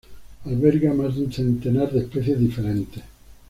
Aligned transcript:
Alberga 0.45 0.95
más 0.95 1.13
de 1.15 1.25
un 1.25 1.31
centenar 1.31 1.91
de 1.91 1.99
especies 1.99 2.39
diferentes. 2.39 3.03